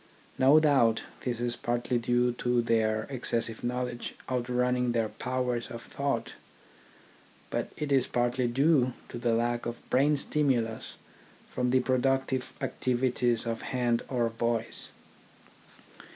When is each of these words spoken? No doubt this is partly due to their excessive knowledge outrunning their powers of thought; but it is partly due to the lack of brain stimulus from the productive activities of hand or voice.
No 0.39 0.59
doubt 0.59 1.03
this 1.25 1.39
is 1.39 1.55
partly 1.55 1.99
due 1.99 2.31
to 2.39 2.63
their 2.63 3.03
excessive 3.11 3.63
knowledge 3.63 4.15
outrunning 4.27 4.93
their 4.93 5.09
powers 5.09 5.67
of 5.69 5.83
thought; 5.83 6.33
but 7.51 7.71
it 7.77 7.91
is 7.91 8.07
partly 8.07 8.47
due 8.47 8.93
to 9.09 9.19
the 9.19 9.35
lack 9.35 9.67
of 9.67 9.87
brain 9.91 10.17
stimulus 10.17 10.95
from 11.51 11.69
the 11.69 11.81
productive 11.81 12.51
activities 12.61 13.45
of 13.45 13.61
hand 13.61 14.01
or 14.09 14.29
voice. 14.29 14.89